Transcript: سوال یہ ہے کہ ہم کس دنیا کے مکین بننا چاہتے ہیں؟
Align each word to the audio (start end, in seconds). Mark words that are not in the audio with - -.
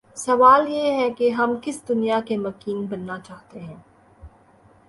سوال 0.17 0.67
یہ 0.69 0.91
ہے 0.91 1.09
کہ 1.09 1.29
ہم 1.29 1.55
کس 1.61 1.81
دنیا 1.87 2.19
کے 2.25 2.37
مکین 2.37 2.85
بننا 2.85 3.19
چاہتے 3.19 3.59
ہیں؟ 3.59 3.75